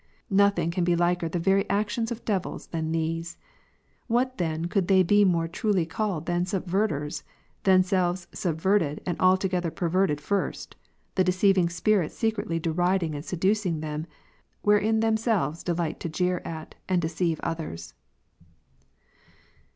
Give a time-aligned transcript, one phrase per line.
[0.31, 3.37] Nothing can be liker the very actions of devils than these.
[4.07, 7.21] What then could they be more truly called than" subverters?"
[7.65, 10.75] themselves subverted and alto gether perverted first,
[11.13, 14.07] the deceiving spirits secretly deriding and seducing them,
[14.63, 17.93] wherein themselves delight to jeer at, and deceive others.